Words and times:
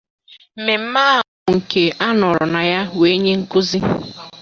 Mmemme 0.57 0.99
ahụ 1.15 1.27
bụ 1.43 1.51
nke 1.57 1.83
a 2.05 2.07
nọrọ 2.19 2.43
na 2.53 2.61
ya 2.71 2.79
wee 2.97 3.15
nye 3.23 3.33
nkụzi 3.41 3.79